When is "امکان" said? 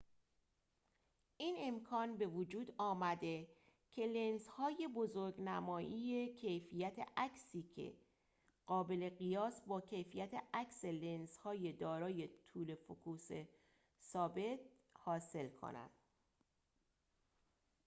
1.59-2.17